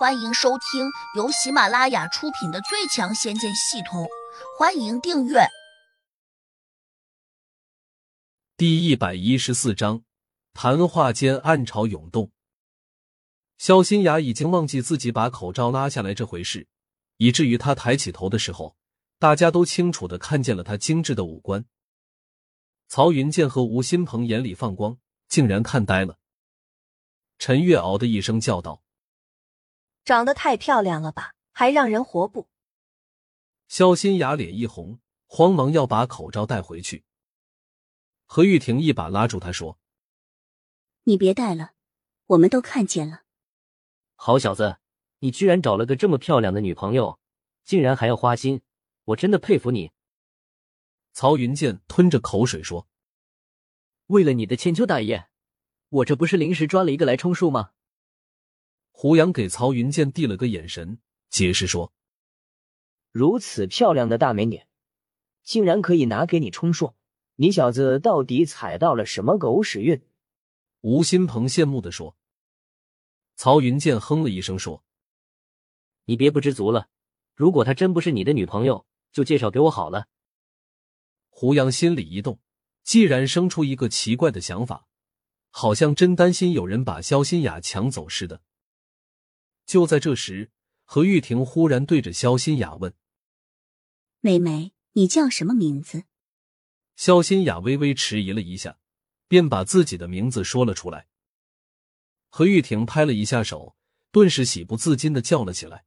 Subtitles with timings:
[0.00, 4.04] 欢迎收听由喜马拉雅出品的《最强仙剑系统》，
[4.58, 5.46] 欢迎订阅。
[8.56, 10.02] 第一百一十四章，
[10.54, 12.32] 谈话间暗潮涌动。
[13.58, 16.66] 肖新雅已经忘记自己把口罩拉下来这回事，
[17.18, 18.78] 以至于他抬起头的时候，
[19.18, 21.66] 大家都清楚的看见了他精致的五官。
[22.88, 24.96] 曹云剑和吴新鹏眼里放光，
[25.28, 26.16] 竟然看呆了。
[27.38, 28.82] 陈月敖的一声叫道。
[30.04, 32.48] 长得太漂亮了吧，还让人活不？
[33.68, 37.04] 肖新雅脸一红，慌忙要把口罩带回去。
[38.26, 39.78] 何玉婷一把拉住他说
[41.04, 41.72] ：“你别戴了，
[42.26, 43.22] 我们都看见了。”
[44.16, 44.78] 好小子，
[45.20, 47.18] 你居然找了个这么漂亮的女朋友，
[47.64, 48.62] 竟然还要花心，
[49.04, 49.92] 我真的佩服你。
[51.12, 52.86] 曹云剑吞着口水说
[54.06, 55.28] ：“为了你的千秋大业，
[55.88, 57.70] 我这不是临时抓了一个来充数吗？”
[59.00, 60.98] 胡杨给曹云剑递了个眼神，
[61.30, 61.90] 解释说
[63.12, 64.60] ：“如此漂亮的大美女，
[65.42, 66.94] 竟然可以拿给你充数，
[67.36, 70.02] 你小子到底踩到了什么狗屎运？”
[70.82, 72.14] 吴新鹏羡慕的说。
[73.36, 74.84] 曹云剑哼了一声说
[76.04, 76.90] ：“你别不知足了，
[77.34, 80.08] 如果她真不是你的女朋友，就介绍给我好了。”
[81.30, 82.38] 胡杨心里一动，
[82.82, 84.86] 既然生出一个奇怪的想法，
[85.48, 88.42] 好像真担心有人把肖新雅抢走似的。
[89.70, 90.50] 就在这时，
[90.84, 92.92] 何玉婷忽然对着肖新雅问
[94.18, 96.06] ：“妹妹，你叫什么名字？”
[96.98, 98.80] 肖新雅微微迟疑了一下，
[99.28, 101.06] 便把自己的名字说了出来。
[102.30, 103.76] 何玉婷拍了一下手，
[104.10, 105.84] 顿时喜不自禁的叫了起来：“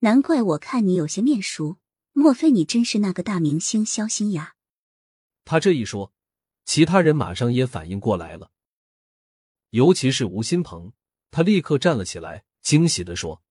[0.00, 1.76] 难怪我看你有些面熟，
[2.14, 4.56] 莫非你真是那个大明星肖新雅？”
[5.44, 6.14] 他这一说，
[6.64, 8.52] 其他人马上也反应过来了，
[9.68, 10.94] 尤其是吴新鹏，
[11.30, 12.46] 他立刻站了起来。
[12.64, 13.42] 惊喜的说：“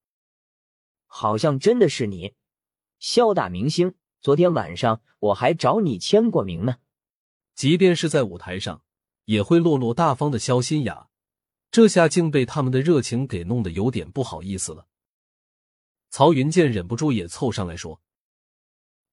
[1.06, 2.34] 好像真的是你，
[2.98, 3.94] 肖大明星。
[4.20, 6.78] 昨天晚上我还找你签过名呢。
[7.54, 8.84] 即便是在舞台上，
[9.26, 11.10] 也会落落大方的肖新雅，
[11.70, 14.88] 这下竟被他们的热情给弄得有点不好意思了。”
[16.10, 18.02] 曹云剑忍不住也凑上来说：“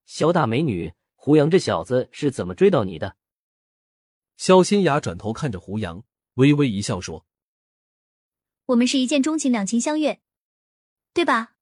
[0.07, 3.19] 肖大美女，胡杨这小子是怎么追到你的？”
[4.39, 6.03] 肖新雅转头看着胡杨，
[6.35, 7.27] 微微一笑说。
[8.71, 10.21] 我们是一见钟情，两情相悦，
[11.13, 11.57] 对吧？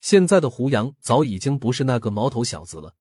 [0.00, 2.94] 现在的胡杨早已经不是那个毛头小子了，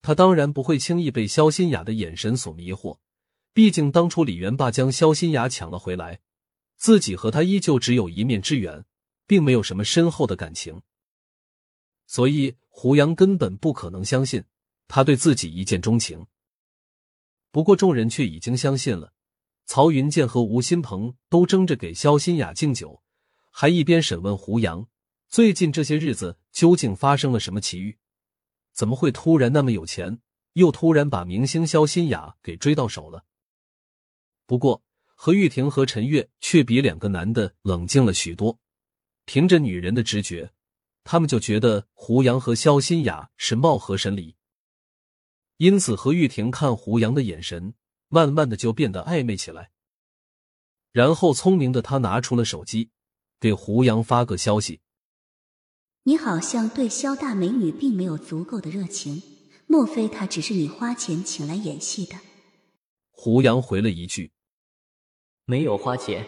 [0.00, 2.98] 他当然不会轻易被肖新雅的眼神所迷惑。
[3.52, 6.20] 毕竟当初李元霸将肖新雅抢了回来，
[6.76, 8.86] 自己和他依旧只有一面之缘，
[9.26, 10.80] 并没有什么深厚的感情，
[12.06, 14.44] 所以胡杨根本不可能相信
[14.88, 16.26] 他对自己一见钟情。
[17.50, 19.12] 不过众人却已经相信了。
[19.64, 23.02] 曹云剑和吴新鹏都争着给肖新雅敬酒，
[23.50, 24.86] 还一边审问胡杨：
[25.28, 27.98] 最近这些日子究竟发生了什么奇遇？
[28.72, 30.20] 怎么会突然那么有钱，
[30.54, 33.24] 又突然把明星肖新雅给追到手了？
[34.46, 34.82] 不过
[35.14, 38.58] 何玉婷和陈月却比两个男的冷静了许多。
[39.24, 40.52] 凭着女人的直觉，
[41.04, 44.34] 他们就觉得胡杨和肖新雅是貌合神离。
[45.58, 47.74] 因此，何玉婷看胡杨的眼神。
[48.14, 49.70] 慢慢的就变得暧昧起来，
[50.92, 52.90] 然后聪明的他拿出了手机，
[53.40, 54.82] 给胡杨发个消息
[56.04, 59.22] ：“你好像对肖大美女并没有足够的热情，
[59.66, 62.16] 莫非她只是你花钱请来演戏的？”
[63.08, 64.32] 胡杨回了一句
[65.46, 66.26] ：“没有花钱，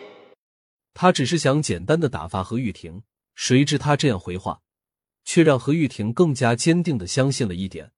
[0.95, 3.03] 他只是想简单的打发何玉婷。”
[3.37, 4.62] 谁知他这样回话，
[5.22, 7.93] 却让何玉婷更加坚定的相信了一点。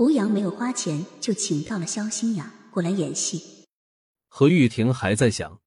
[0.00, 3.66] 胡杨没有花钱就请到了肖新雅过来演戏。
[4.28, 5.60] 何玉婷还在想，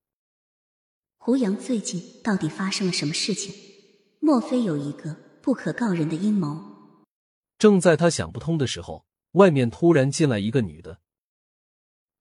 [1.17, 3.53] 胡杨最近到底发生了什么事情？
[4.19, 7.05] 莫非有一个不可告人的阴谋？
[7.59, 11.01] 正在他想不通的时候，外面突然进来一个女的。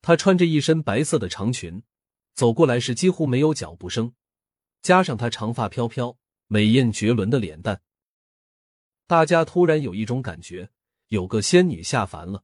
[0.02, 1.82] 她穿着一身白色的长裙，
[2.34, 4.12] 走过来时几乎没有脚步声，
[4.82, 7.80] 加上她长发飘飘、美艳绝伦的脸蛋，
[9.06, 10.68] 大家突然有一种感觉。
[11.12, 12.42] 有个仙女下凡了，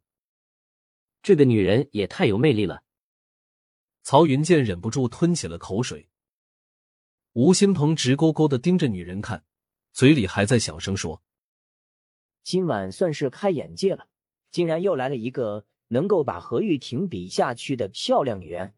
[1.22, 2.84] 这个女人也太有魅力了。
[4.02, 6.10] 曹云剑忍不住吞起了口水。
[7.32, 9.46] 吴新鹏直勾勾的盯着女人看，
[9.92, 11.22] 嘴里还在小声说
[12.44, 14.06] ：“今晚算是开眼界了，
[14.50, 18.74] 竟然又来了一个能够把何玉婷比下去的漂亮女人。”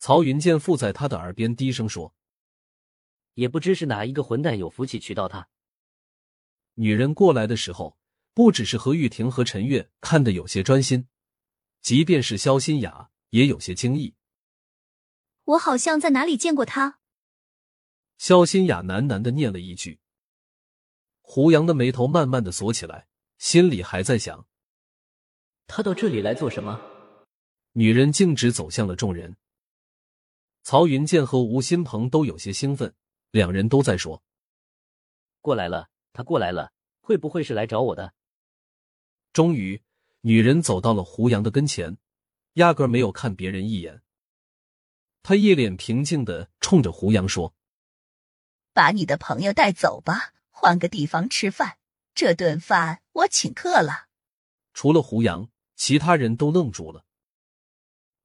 [0.00, 2.12] 曹云剑附在他的耳边低声说
[3.34, 5.48] ：“也不知是哪一个混蛋有福气娶到她。”
[6.74, 7.96] 女人过来的时候。
[8.36, 11.08] 不只是何玉婷和陈月看得有些专心，
[11.80, 14.14] 即便是肖新雅也有些惊异。
[15.44, 16.98] 我好像在哪里见过他。
[18.18, 20.00] 肖新雅喃喃的念了一句。
[21.22, 24.46] 胡杨的眉头慢慢的锁起来，心里还在想：
[25.66, 26.78] 他到这里来做什么？
[27.72, 29.38] 女人径直走向了众人。
[30.62, 32.94] 曹云剑和吴新鹏都有些兴奋，
[33.30, 34.22] 两人都在说
[35.40, 38.12] ：“过来了，他过来了，会不会是来找我的？”
[39.36, 39.82] 终于，
[40.22, 41.98] 女人走到了胡杨的跟前，
[42.54, 44.00] 压根没有看别人一眼。
[45.22, 47.54] 她一脸平静的冲着胡杨说
[48.72, 51.76] ：“把你的朋友带走吧。”换个地方吃饭，
[52.14, 54.06] 这顿饭我请客了。
[54.72, 57.04] 除了胡杨，其他人都愣住了。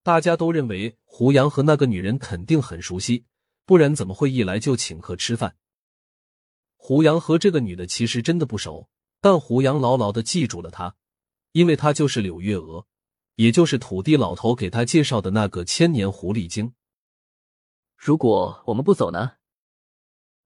[0.04, 3.26] 大家都认为胡杨和那个女人肯定很熟悉，
[3.66, 5.58] 不然怎么会一来就请客吃饭？
[6.78, 10.96] 胡杨和这个女的其实真的不熟，但胡杨牢牢的记住了她，
[11.52, 12.86] 因为他就是柳月娥，
[13.36, 16.74] 也就是土地老头给他介绍的那个千年狐狸精。
[17.96, 19.34] 如果我们不走呢？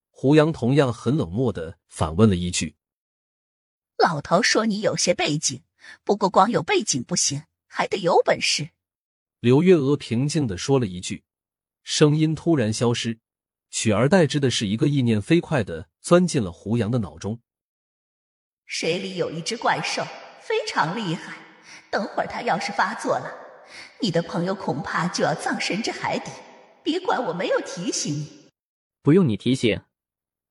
[0.09, 2.75] 胡杨同样很冷漠的反问了一句
[4.01, 5.63] ：“老头说你有些背景，
[6.03, 8.69] 不过光有背景不行，还得有本事。”
[9.41, 11.23] 柳月娥平静的说了一句，
[11.83, 13.19] 声音突然消失，
[13.69, 17.41] 取而代之的是一个意念飞快的钻进了胡杨的脑中
[18.65, 20.03] ：“水里有一只怪兽，
[20.47, 21.37] 非常厉害。
[21.91, 23.31] 等会儿他要是发作了，
[24.01, 26.31] 你的朋友恐怕就要葬身这海底。
[26.83, 28.51] 别怪我没有提醒你。”
[29.01, 29.81] 不用你提醒。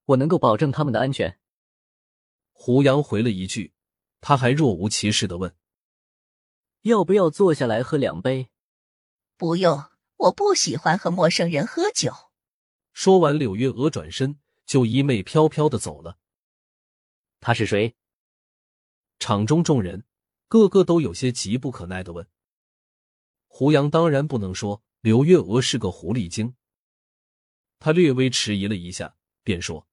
[0.06, 1.38] 我能够保证他们的安全。
[2.52, 3.72] 胡杨回了一句，
[4.20, 5.54] 他还若无其事的问
[6.82, 8.50] ：“要不要坐下来喝两杯
[9.38, 9.84] ？”“不用，
[10.16, 12.12] 我不喜欢和陌生人喝酒。”
[12.92, 16.18] 说完，柳月娥转身就衣袂飘飘的走了。
[17.40, 17.96] 他是谁？
[19.18, 20.04] 场中众人
[20.48, 22.26] 个个都有些急不可耐的问。
[23.46, 26.56] 胡杨当然不能说刘月娥是个狐狸精，
[27.78, 29.86] 他略微迟疑了一下，便说。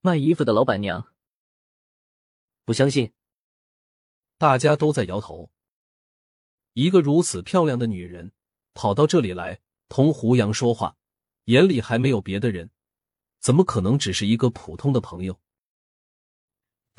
[0.00, 1.12] 卖衣服的老板娘，
[2.64, 3.12] 不相信。
[4.38, 5.50] 大家都在摇头。
[6.74, 8.32] 一个如此漂亮的女人
[8.72, 10.96] 跑到这里来同胡杨说话，
[11.46, 12.70] 眼里还没有别的人，
[13.40, 15.40] 怎么可能只是一个普通的朋友？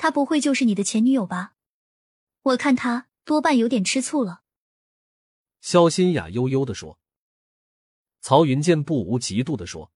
[0.00, 1.52] 她不会就是你的前女友吧？
[2.40, 4.40] 我看她多半有点吃醋了。
[5.60, 6.98] 肖新雅悠悠的说。
[8.22, 9.92] 曹云剑不无嫉妒的说：“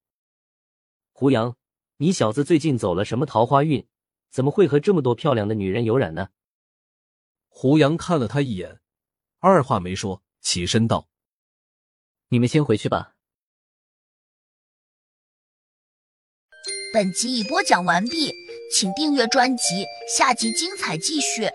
[1.10, 1.56] 胡杨。”
[1.96, 3.88] 你小子最近走了什么桃花运？
[4.28, 6.28] 怎么会和这么多漂亮的女人有染呢？
[7.48, 8.82] 胡杨看了他一眼，
[9.38, 11.08] 二话没说，起身道
[12.28, 13.14] ：“你们先回去吧。”
[16.92, 21.48] 本集已播讲完毕，请订阅专辑，下集精彩继续。